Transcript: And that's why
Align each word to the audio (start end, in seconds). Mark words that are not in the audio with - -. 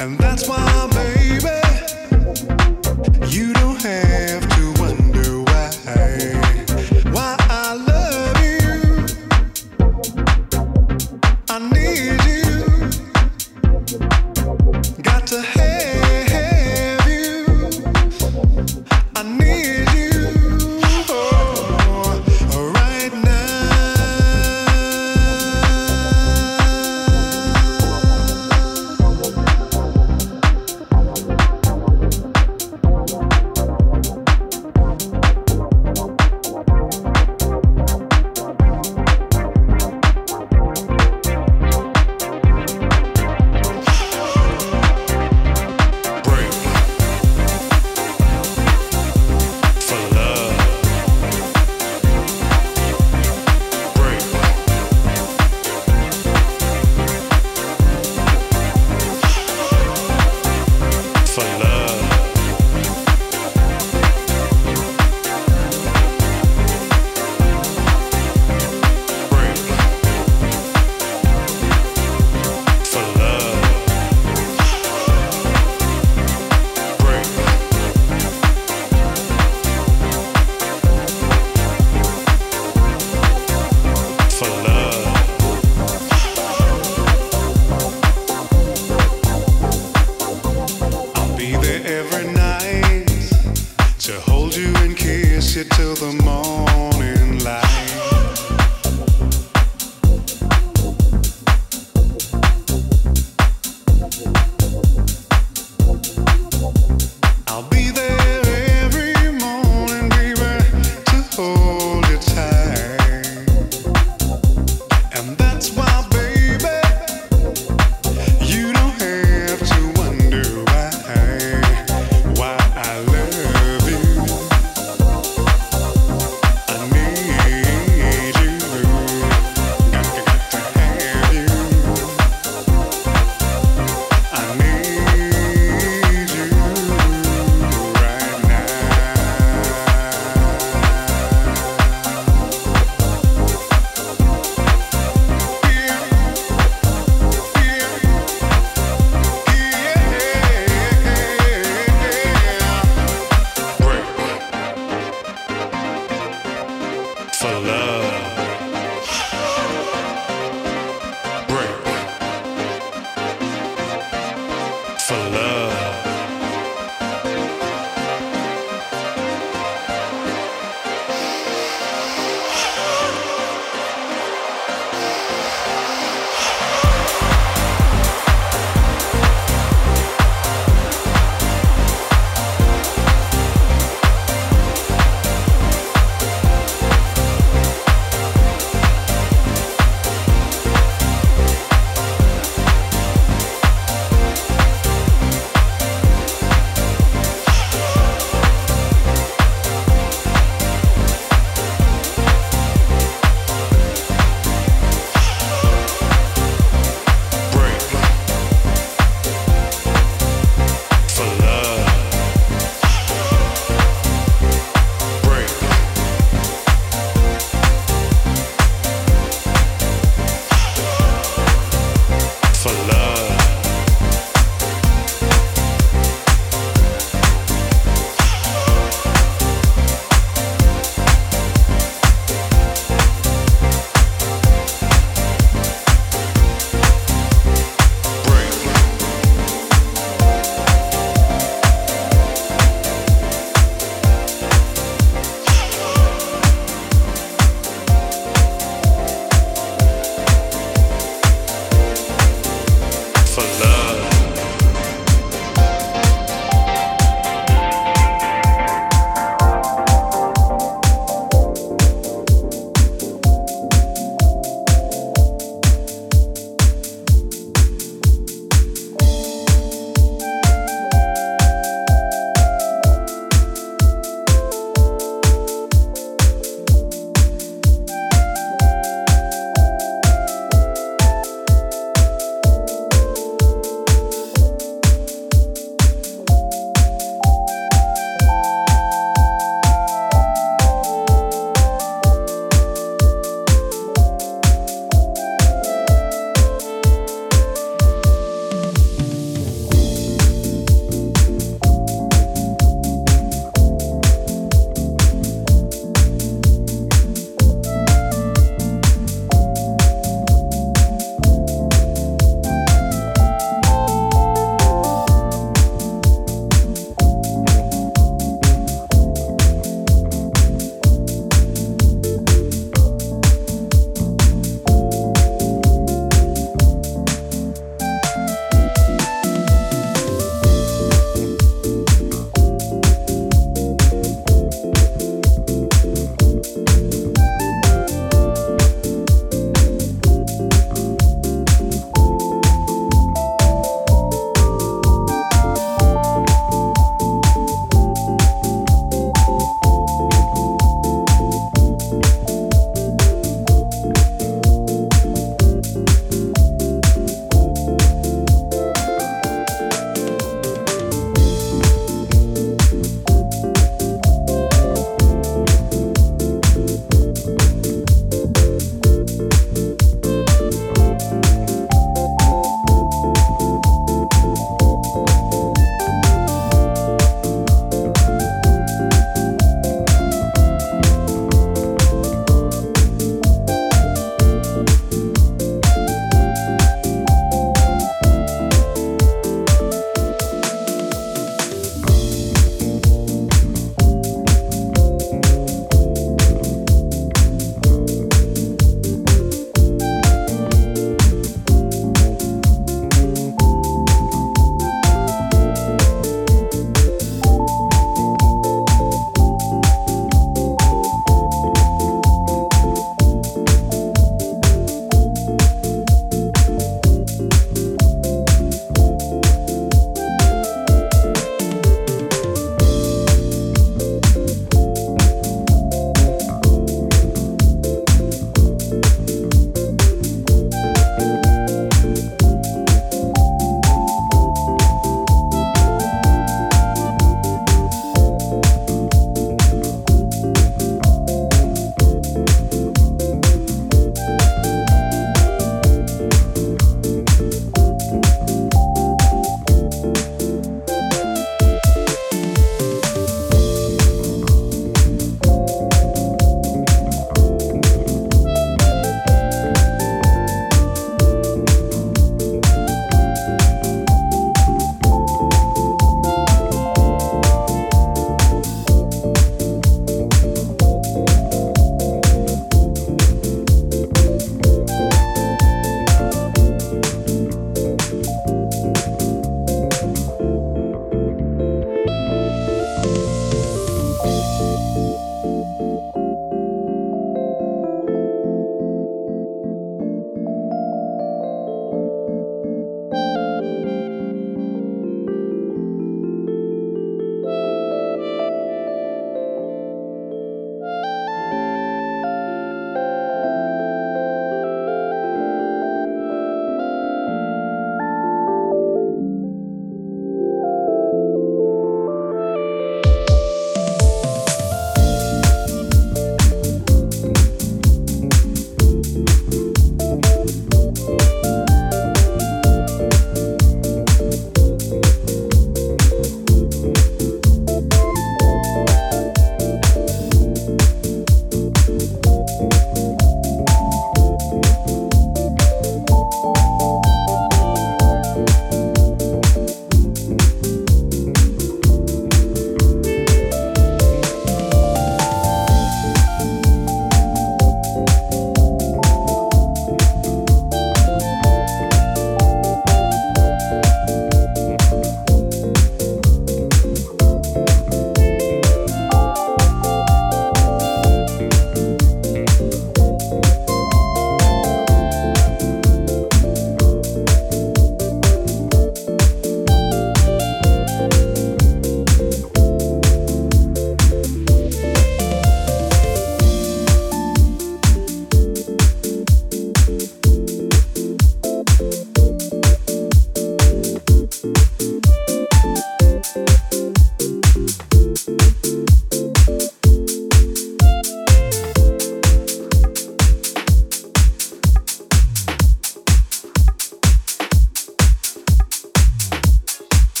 And 0.00 0.16
that's 0.16 0.46
why 0.46 0.67